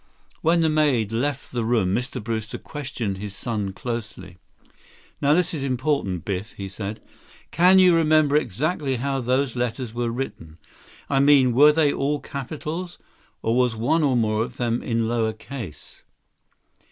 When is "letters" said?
9.55-9.93